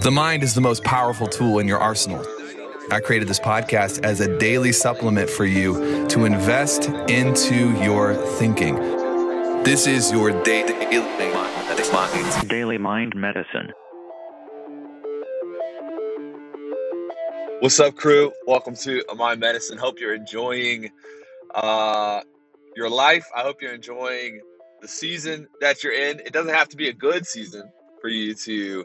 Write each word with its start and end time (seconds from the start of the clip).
The 0.00 0.10
mind 0.10 0.42
is 0.42 0.54
the 0.54 0.60
most 0.62 0.84
powerful 0.84 1.26
tool 1.26 1.58
in 1.58 1.68
your 1.68 1.78
arsenal. 1.78 2.24
I 2.90 3.00
created 3.00 3.28
this 3.28 3.38
podcast 3.38 4.02
as 4.04 4.20
a 4.20 4.38
daily 4.38 4.72
supplement 4.72 5.28
for 5.28 5.44
you 5.44 6.08
to 6.08 6.24
invest 6.24 6.88
into 7.10 7.78
your 7.82 8.14
thinking. 8.14 8.76
This 9.64 9.86
is 9.86 10.10
your 10.10 10.30
daily 10.44 10.72
Daily 12.48 12.78
Mind 12.78 13.14
Medicine. 13.14 13.72
What's 17.60 17.78
up, 17.78 17.94
crew? 17.94 18.32
Welcome 18.46 18.74
to 18.76 19.04
Mind 19.14 19.40
Medicine. 19.40 19.76
Hope 19.76 20.00
you're 20.00 20.14
enjoying 20.14 20.90
uh, 21.54 22.22
your 22.74 22.88
life. 22.88 23.26
I 23.36 23.42
hope 23.42 23.60
you're 23.60 23.74
enjoying 23.74 24.40
the 24.80 24.88
season 24.88 25.48
that 25.60 25.84
you're 25.84 25.92
in. 25.92 26.20
It 26.20 26.32
doesn't 26.32 26.54
have 26.54 26.70
to 26.70 26.78
be 26.78 26.88
a 26.88 26.94
good 26.94 27.26
season 27.26 27.70
for 28.00 28.08
you 28.08 28.34
to 28.34 28.84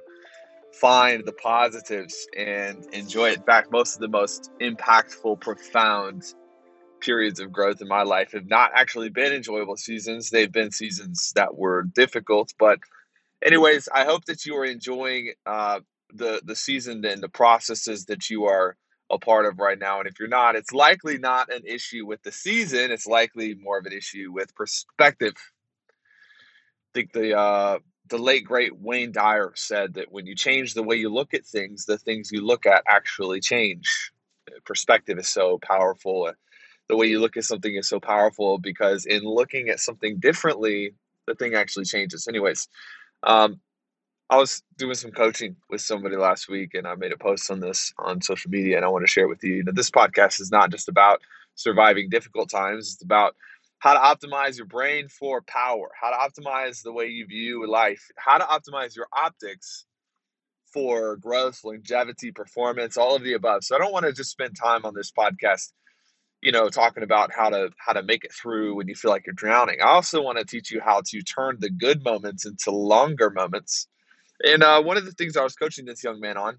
find 0.81 1.25
the 1.25 1.33
positives 1.33 2.27
and 2.37 2.85
enjoy 2.93 3.29
it. 3.29 3.37
In 3.37 3.43
fact, 3.43 3.71
most 3.71 3.95
of 3.95 4.01
the 4.01 4.07
most 4.07 4.51
impactful, 4.61 5.41
profound 5.41 6.23
periods 6.99 7.39
of 7.39 7.51
growth 7.51 7.81
in 7.81 7.87
my 7.87 8.03
life 8.03 8.31
have 8.31 8.47
not 8.47 8.71
actually 8.73 9.09
been 9.09 9.33
enjoyable 9.33 9.77
seasons. 9.77 10.29
They've 10.29 10.51
been 10.51 10.71
seasons 10.71 11.31
that 11.35 11.55
were 11.55 11.83
difficult. 11.83 12.53
But, 12.57 12.79
anyways, 13.45 13.87
I 13.93 14.05
hope 14.05 14.25
that 14.25 14.45
you 14.45 14.55
are 14.57 14.65
enjoying 14.65 15.33
uh, 15.45 15.81
the 16.13 16.41
the 16.43 16.55
season 16.55 17.05
and 17.05 17.21
the 17.21 17.29
processes 17.29 18.05
that 18.05 18.29
you 18.29 18.45
are 18.45 18.75
a 19.09 19.17
part 19.17 19.45
of 19.45 19.59
right 19.59 19.79
now. 19.79 19.99
And 19.99 20.07
if 20.07 20.19
you're 20.19 20.27
not, 20.27 20.55
it's 20.55 20.73
likely 20.73 21.17
not 21.17 21.53
an 21.53 21.63
issue 21.65 22.05
with 22.05 22.23
the 22.23 22.31
season. 22.31 22.91
It's 22.91 23.07
likely 23.07 23.55
more 23.55 23.77
of 23.77 23.85
an 23.85 23.93
issue 23.93 24.31
with 24.33 24.55
perspective. 24.55 25.35
I 25.37 26.91
think 26.93 27.13
the 27.13 27.37
uh, 27.37 27.79
the 28.09 28.17
late 28.17 28.45
great 28.45 28.79
Wayne 28.79 29.11
Dyer 29.11 29.51
said 29.55 29.95
that 29.95 30.11
when 30.11 30.25
you 30.25 30.35
change 30.35 30.73
the 30.73 30.83
way 30.83 30.95
you 30.95 31.09
look 31.09 31.33
at 31.33 31.45
things, 31.45 31.85
the 31.85 31.97
things 31.97 32.31
you 32.31 32.45
look 32.45 32.65
at 32.65 32.83
actually 32.87 33.39
change. 33.41 34.11
Perspective 34.65 35.17
is 35.17 35.27
so 35.27 35.59
powerful. 35.59 36.31
The 36.89 36.95
way 36.95 37.07
you 37.07 37.19
look 37.19 37.37
at 37.37 37.43
something 37.43 37.75
is 37.75 37.89
so 37.89 37.99
powerful 37.99 38.57
because 38.59 39.05
in 39.05 39.23
looking 39.23 39.69
at 39.69 39.79
something 39.79 40.19
differently, 40.19 40.93
the 41.27 41.35
thing 41.35 41.53
actually 41.55 41.85
changes. 41.85 42.27
Anyways, 42.27 42.67
um, 43.23 43.59
I 44.29 44.37
was 44.37 44.61
doing 44.77 44.95
some 44.95 45.11
coaching 45.11 45.55
with 45.69 45.81
somebody 45.81 46.17
last 46.17 46.49
week, 46.49 46.73
and 46.73 46.85
I 46.85 46.95
made 46.95 47.13
a 47.13 47.17
post 47.17 47.49
on 47.49 47.59
this 47.61 47.93
on 47.97 48.21
social 48.21 48.51
media, 48.51 48.75
and 48.77 48.85
I 48.85 48.89
want 48.89 49.03
to 49.03 49.11
share 49.11 49.25
it 49.25 49.29
with 49.29 49.43
you. 49.43 49.55
You 49.55 49.63
know, 49.63 49.71
this 49.71 49.91
podcast 49.91 50.41
is 50.41 50.51
not 50.51 50.69
just 50.69 50.89
about 50.89 51.21
surviving 51.55 52.09
difficult 52.09 52.49
times; 52.49 52.93
it's 52.93 53.03
about 53.03 53.35
how 53.79 53.93
to 53.93 54.27
optimize 54.27 54.57
your 54.57 54.65
brain 54.65 55.07
for 55.07 55.41
power, 55.41 55.89
how 55.99 56.09
to 56.09 56.41
optimize 56.41 56.81
the 56.81 56.91
way 56.91 57.07
you 57.07 57.25
view 57.27 57.69
life, 57.69 58.03
how 58.17 58.37
to 58.37 58.43
optimize 58.43 58.95
your 58.95 59.07
optics 59.13 59.85
for 60.73 61.15
growth, 61.17 61.61
longevity, 61.63 62.31
performance, 62.31 62.97
all 62.97 63.15
of 63.15 63.23
the 63.23 63.33
above. 63.33 63.63
So 63.63 63.75
I 63.75 63.79
don't 63.79 63.93
want 63.93 64.05
to 64.05 64.13
just 64.13 64.31
spend 64.31 64.55
time 64.55 64.85
on 64.85 64.93
this 64.95 65.11
podcast, 65.11 65.71
you 66.41 66.51
know, 66.51 66.69
talking 66.69 67.03
about 67.03 67.31
how 67.33 67.49
to 67.49 67.69
how 67.77 67.93
to 67.93 68.03
make 68.03 68.23
it 68.23 68.33
through 68.33 68.75
when 68.75 68.87
you 68.87 68.95
feel 68.95 69.11
like 69.11 69.25
you're 69.25 69.33
drowning. 69.33 69.77
I 69.81 69.87
also 69.87 70.21
want 70.21 70.39
to 70.39 70.45
teach 70.45 70.71
you 70.71 70.81
how 70.81 71.01
to 71.05 71.21
turn 71.21 71.57
the 71.59 71.69
good 71.69 72.03
moments 72.03 72.45
into 72.45 72.71
longer 72.71 73.29
moments. 73.29 73.87
And 74.43 74.63
uh, 74.63 74.81
one 74.83 74.97
of 74.97 75.05
the 75.05 75.11
things 75.11 75.37
I 75.37 75.43
was 75.43 75.55
coaching 75.55 75.85
this 75.85 76.03
young 76.03 76.19
man 76.19 76.37
on 76.37 76.57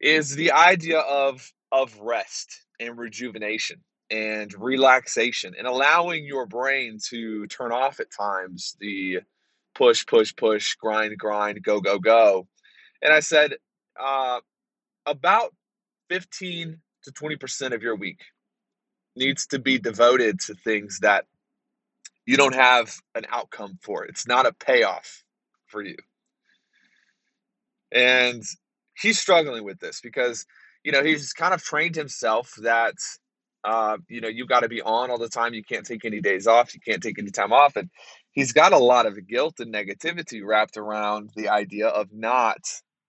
is 0.00 0.34
the 0.34 0.52
idea 0.52 1.00
of 1.00 1.50
of 1.72 1.98
rest 2.00 2.64
and 2.78 2.96
rejuvenation 2.98 3.80
and 4.10 4.52
relaxation 4.58 5.54
and 5.58 5.66
allowing 5.66 6.24
your 6.24 6.46
brain 6.46 6.98
to 7.08 7.46
turn 7.48 7.72
off 7.72 8.00
at 8.00 8.10
times 8.10 8.76
the 8.80 9.20
push, 9.74 10.06
push, 10.06 10.34
push, 10.34 10.74
grind, 10.74 11.18
grind, 11.18 11.62
go, 11.62 11.80
go, 11.80 11.98
go. 11.98 12.46
And 13.02 13.12
I 13.12 13.20
said, 13.20 13.54
uh, 14.00 14.40
about 15.04 15.52
15 16.08 16.78
to 17.04 17.12
20% 17.12 17.72
of 17.72 17.82
your 17.82 17.96
week 17.96 18.20
needs 19.14 19.46
to 19.48 19.58
be 19.58 19.78
devoted 19.78 20.40
to 20.40 20.54
things 20.54 21.00
that 21.00 21.24
you 22.26 22.36
don't 22.36 22.54
have 22.54 22.96
an 23.14 23.24
outcome 23.30 23.78
for. 23.82 24.04
It's 24.04 24.26
not 24.26 24.46
a 24.46 24.52
payoff 24.52 25.24
for 25.66 25.82
you. 25.82 25.96
And 27.92 28.42
he's 29.00 29.18
struggling 29.18 29.64
with 29.64 29.78
this 29.78 30.00
because, 30.00 30.44
you 30.84 30.92
know, 30.92 31.04
he's 31.04 31.32
kind 31.32 31.54
of 31.54 31.62
trained 31.62 31.94
himself 31.94 32.54
that 32.62 32.94
uh, 33.66 33.98
you 34.08 34.20
know, 34.20 34.28
you 34.28 34.46
got 34.46 34.60
to 34.60 34.68
be 34.68 34.80
on 34.80 35.10
all 35.10 35.18
the 35.18 35.28
time. 35.28 35.52
You 35.52 35.64
can't 35.64 35.84
take 35.84 36.04
any 36.04 36.20
days 36.20 36.46
off. 36.46 36.72
You 36.72 36.80
can't 36.80 37.02
take 37.02 37.18
any 37.18 37.32
time 37.32 37.52
off. 37.52 37.74
And 37.74 37.90
he's 38.30 38.52
got 38.52 38.72
a 38.72 38.78
lot 38.78 39.06
of 39.06 39.26
guilt 39.26 39.58
and 39.58 39.74
negativity 39.74 40.40
wrapped 40.44 40.76
around 40.76 41.30
the 41.34 41.48
idea 41.48 41.88
of 41.88 42.12
not 42.12 42.60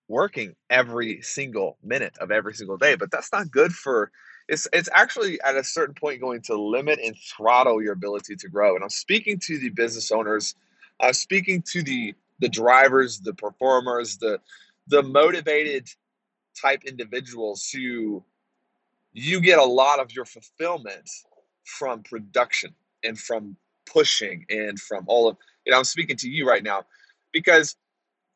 working 0.08 0.56
every 0.68 1.22
single 1.22 1.78
minute 1.84 2.18
of 2.20 2.32
every 2.32 2.54
single 2.54 2.76
day. 2.76 2.96
But 2.96 3.12
that's 3.12 3.32
not 3.32 3.52
good 3.52 3.72
for. 3.72 4.10
It's 4.48 4.66
it's 4.72 4.88
actually 4.92 5.40
at 5.42 5.54
a 5.56 5.62
certain 5.62 5.94
point 5.94 6.20
going 6.20 6.42
to 6.42 6.60
limit 6.60 6.98
and 7.04 7.14
throttle 7.16 7.80
your 7.80 7.92
ability 7.92 8.34
to 8.34 8.48
grow. 8.48 8.74
And 8.74 8.82
I'm 8.82 8.90
speaking 8.90 9.38
to 9.46 9.58
the 9.58 9.68
business 9.68 10.10
owners. 10.10 10.56
I'm 11.00 11.12
speaking 11.12 11.62
to 11.70 11.82
the 11.84 12.14
the 12.40 12.48
drivers, 12.48 13.20
the 13.20 13.34
performers, 13.34 14.16
the 14.16 14.40
the 14.88 15.04
motivated 15.04 15.88
type 16.60 16.82
individuals 16.84 17.70
who 17.70 18.24
you 19.12 19.40
get 19.40 19.58
a 19.58 19.64
lot 19.64 20.00
of 20.00 20.12
your 20.12 20.24
fulfillment 20.24 21.08
from 21.64 22.02
production 22.02 22.74
and 23.04 23.18
from 23.18 23.56
pushing 23.86 24.44
and 24.50 24.78
from 24.78 25.04
all 25.06 25.28
of 25.28 25.36
you 25.64 25.72
know 25.72 25.78
i'm 25.78 25.84
speaking 25.84 26.16
to 26.16 26.28
you 26.28 26.46
right 26.46 26.62
now 26.62 26.82
because 27.32 27.76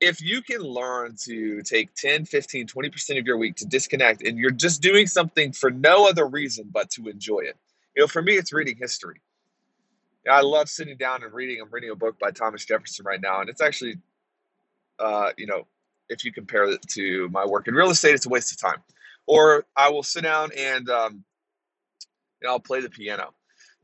if 0.02 0.20
you 0.20 0.42
can 0.42 0.60
learn 0.60 1.14
to 1.24 1.62
take 1.62 1.94
10 1.94 2.24
15 2.24 2.66
20% 2.66 3.18
of 3.18 3.26
your 3.26 3.38
week 3.38 3.54
to 3.56 3.64
disconnect 3.64 4.26
and 4.26 4.36
you're 4.36 4.50
just 4.50 4.82
doing 4.82 5.06
something 5.06 5.52
for 5.52 5.70
no 5.70 6.08
other 6.08 6.26
reason 6.26 6.68
but 6.72 6.90
to 6.90 7.08
enjoy 7.08 7.38
it. 7.38 7.56
You 7.94 8.02
know 8.02 8.06
for 8.08 8.20
me 8.20 8.34
it's 8.34 8.52
reading 8.52 8.76
history. 8.76 9.20
I 10.28 10.40
love 10.40 10.68
sitting 10.68 10.96
down 10.96 11.24
and 11.24 11.32
reading. 11.32 11.60
I'm 11.60 11.70
reading 11.70 11.90
a 11.90 11.94
book 11.96 12.18
by 12.18 12.32
thomas 12.32 12.64
jefferson 12.64 13.04
right 13.06 13.20
now 13.20 13.40
and 13.40 13.48
it's 13.48 13.62
actually 13.62 13.96
uh, 14.98 15.30
you 15.36 15.46
know 15.46 15.66
if 16.08 16.24
you 16.24 16.32
compare 16.32 16.64
it 16.64 16.82
to 16.88 17.28
my 17.30 17.46
work 17.46 17.68
in 17.68 17.74
real 17.74 17.90
estate 17.90 18.14
it's 18.14 18.26
a 18.26 18.28
waste 18.28 18.52
of 18.52 18.58
time 18.58 18.82
or 19.26 19.64
I 19.76 19.90
will 19.90 20.02
sit 20.02 20.22
down 20.22 20.50
and 20.56 20.88
um, 20.90 21.24
and 22.40 22.50
I'll 22.50 22.60
play 22.60 22.80
the 22.80 22.90
piano. 22.90 23.34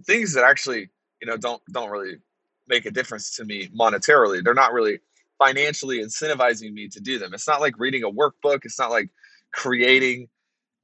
Things 0.04 0.34
that 0.34 0.44
actually 0.44 0.90
you 1.20 1.26
know 1.26 1.36
don't 1.36 1.62
don't 1.72 1.90
really 1.90 2.18
make 2.66 2.86
a 2.86 2.90
difference 2.90 3.36
to 3.36 3.44
me 3.44 3.68
monetarily. 3.68 4.42
They're 4.42 4.54
not 4.54 4.72
really 4.72 5.00
financially 5.38 6.00
incentivizing 6.00 6.72
me 6.72 6.88
to 6.88 7.00
do 7.00 7.18
them. 7.18 7.32
It's 7.32 7.48
not 7.48 7.60
like 7.60 7.78
reading 7.78 8.02
a 8.02 8.10
workbook. 8.10 8.64
It's 8.64 8.78
not 8.78 8.90
like 8.90 9.08
creating 9.52 10.28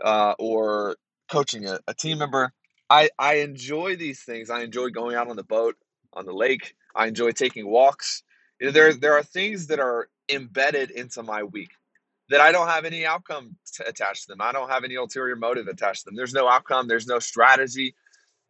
uh, 0.03 0.35
or 0.39 0.97
coaching 1.31 1.67
a, 1.67 1.81
a 1.87 1.95
team 1.95 2.19
member. 2.19 2.53
I, 2.89 3.11
I 3.19 3.37
enjoy 3.37 3.97
these 3.97 4.23
things. 4.23 4.51
I 4.51 4.63
enjoy 4.63 4.91
going 4.91 5.17
out 5.17 5.29
on 5.29 5.37
the 5.37 5.45
boat, 5.45 5.77
on 6.13 6.27
the 6.27 6.33
lake. 6.33 6.75
I 6.95 7.07
enjoy 7.07 7.33
taking 7.33 7.67
walks. 7.67 8.23
You 8.61 8.67
know, 8.67 8.73
there, 8.73 8.93
there 8.93 9.15
are 9.15 9.23
things 9.23 9.67
that 9.69 9.81
are 9.81 10.09
embedded 10.29 10.91
into 10.91 11.23
my 11.23 11.43
week 11.43 11.71
that 12.31 12.41
I 12.41 12.53
don't 12.53 12.69
have 12.69 12.85
any 12.85 13.05
outcome 13.07 13.57
t- 13.73 13.85
attached 13.87 14.23
to 14.25 14.29
them. 14.29 14.41
I 14.41 14.53
don't 14.53 14.71
have 14.71 14.85
any 14.85 14.95
ulterior 14.95 15.37
motive 15.37 15.69
attached 15.69 16.01
to 16.01 16.05
them. 16.07 16.17
There's 16.17 16.35
no 16.35 16.49
outcome, 16.49 16.89
there's 16.89 17.07
no 17.07 17.19
strategy. 17.19 17.95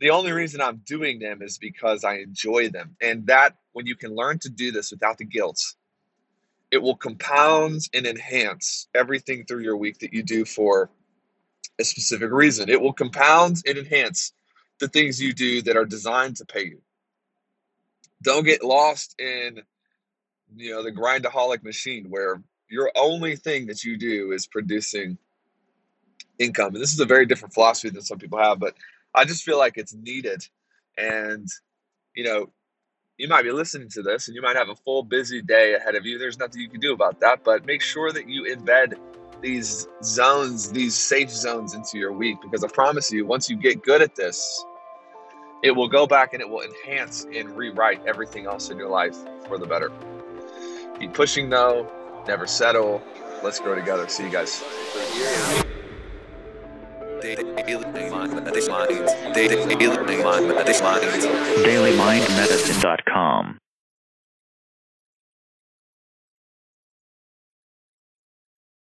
The 0.01 0.11
only 0.11 0.33
reason 0.33 0.61
I'm 0.61 0.83
doing 0.87 1.19
them 1.19 1.43
is 1.43 1.59
because 1.59 2.05
I 2.05 2.17
enjoy 2.19 2.69
them. 2.69 2.97
And 3.01 3.27
that, 3.29 3.57
when 3.73 3.87
you 3.87 3.97
can 3.97 4.15
learn 4.15 4.39
to 4.41 4.51
do 4.51 4.71
this 4.71 4.91
without 4.91 5.19
the 5.19 5.25
guilt, 5.25 5.61
it 6.71 6.83
will 6.83 6.97
compound 6.97 7.83
and 7.95 8.07
enhance 8.07 8.89
everything 8.95 9.45
through 9.45 9.63
your 9.63 9.77
week 9.77 9.99
that 10.01 10.13
you 10.13 10.23
do 10.23 10.45
for 10.45 10.91
a 11.81 11.85
specific 11.85 12.31
reason. 12.31 12.69
It 12.69 12.81
will 12.81 12.93
compound 12.93 13.63
and 13.67 13.79
enhance 13.79 14.33
the 14.81 14.89
things 14.89 15.21
you 15.21 15.33
do 15.33 15.63
that 15.63 15.77
are 15.77 15.85
designed 15.85 16.37
to 16.37 16.45
pay 16.45 16.65
you. 16.65 16.81
Don't 18.23 18.45
get 18.45 18.65
lost 18.65 19.15
in 19.21 19.63
you 20.57 20.71
know 20.73 20.83
the 20.83 20.93
grindaholic 20.93 21.63
machine 21.63 22.07
where 22.09 22.43
your 22.75 22.91
only 22.97 23.37
thing 23.37 23.67
that 23.67 23.85
you 23.85 23.97
do 23.97 24.33
is 24.33 24.49
producing 24.49 25.17
income. 26.41 26.75
And 26.75 26.83
this 26.83 26.93
is 26.93 26.99
a 26.99 27.07
very 27.07 27.25
different 27.25 27.55
philosophy 27.55 27.91
than 27.91 28.03
some 28.03 28.19
people 28.19 28.41
have, 28.41 28.59
but 28.59 28.75
I 29.15 29.25
just 29.25 29.45
feel 29.45 29.59
like 29.59 29.79
it's 29.79 29.95
needed. 29.95 30.45
And, 30.99 31.47
you 32.17 32.25
know, 32.25 32.51
you 33.17 33.29
might 33.29 33.43
be 33.43 33.53
listening 33.53 33.89
to 33.91 34.03
this 34.03 34.27
and 34.27 34.35
you 34.35 34.43
might 34.43 34.57
have 34.57 34.71
a 34.71 34.75
full 34.75 35.05
busy 35.05 35.41
day 35.41 35.75
ahead 35.75 35.95
of 35.95 36.05
you. 36.05 36.19
There's 36.19 36.37
nothing 36.37 36.61
you 36.61 36.69
can 36.69 36.81
do 36.81 36.93
about 36.93 37.21
that, 37.21 37.45
but 37.45 37.65
make 37.65 37.81
sure 37.81 38.11
that 38.11 38.29
you 38.29 38.43
embed 38.53 38.99
these 39.41 39.87
zones, 40.03 40.73
these 40.73 40.97
safe 40.97 41.31
zones 41.31 41.75
into 41.75 41.97
your 41.97 42.13
week 42.13 42.39
because 42.43 42.65
I 42.65 42.69
promise 42.69 43.13
you, 43.13 43.25
once 43.25 43.49
you 43.49 43.57
get 43.57 43.85
good 43.85 44.03
at 44.03 44.17
this, 44.17 44.65
it 45.63 45.71
will 45.71 45.89
go 45.89 46.09
back 46.09 46.33
and 46.33 46.43
it 46.43 46.49
will 46.49 46.63
enhance 46.63 47.25
and 47.33 47.57
rewrite 47.57 48.05
everything 48.05 48.47
else 48.47 48.71
in 48.71 48.79
your 48.79 48.89
life 48.89 49.17
for 49.47 49.59
the 49.59 49.67
better. 49.67 49.93
Keep 50.99 51.15
pushing 51.15 51.51
though, 51.51 51.89
never 52.27 52.47
settle. 52.47 53.03
Let's 53.43 53.61
grow 53.61 53.75
together. 53.75 54.09
See 54.09 54.25
you 54.25 54.31
guys. 54.31 54.63
DailyMindMedicine.com 61.65 63.59